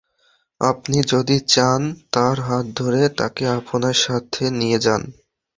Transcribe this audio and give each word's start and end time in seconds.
আপনি 0.61 0.97
যদি 1.11 1.37
চান, 1.53 1.81
তার 2.13 2.37
হাত 2.39 2.65
ধরে 2.79 3.01
তাকে 3.19 3.43
আপনার 3.57 3.95
সাথে 4.05 4.43
নিয়ে 4.59 4.79
যান! 4.85 5.01